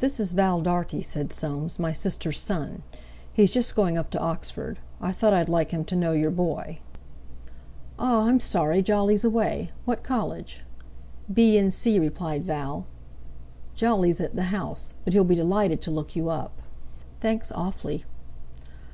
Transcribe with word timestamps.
"This 0.00 0.20
is 0.20 0.32
Val 0.32 0.62
Dartie," 0.62 1.02
said 1.02 1.30
Soames, 1.30 1.78
"my 1.78 1.92
sister's 1.92 2.38
son. 2.40 2.82
He's 3.30 3.50
just 3.50 3.76
going 3.76 3.98
up 3.98 4.08
to 4.12 4.18
Oxford. 4.18 4.78
I 5.02 5.12
thought 5.12 5.34
I'd 5.34 5.50
like 5.50 5.70
him 5.70 5.84
to 5.84 5.94
know 5.94 6.12
your 6.12 6.30
boy." 6.30 6.78
"Ah! 7.98 8.24
I'm 8.26 8.40
sorry 8.40 8.80
Jolly's 8.80 9.22
away. 9.22 9.70
What 9.84 10.02
college?" 10.02 10.64
"B.N.C.," 11.30 11.98
replied 11.98 12.46
Val. 12.46 12.86
"Jolly's 13.74 14.18
at 14.22 14.34
the 14.34 14.44
'House,' 14.44 14.94
but 15.04 15.12
he'll 15.12 15.24
be 15.24 15.34
delighted 15.34 15.82
to 15.82 15.90
look 15.90 16.16
you 16.16 16.30
up." 16.30 16.62
"Thanks 17.20 17.52
awfully." 17.52 18.06